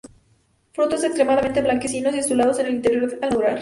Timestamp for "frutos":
0.73-1.03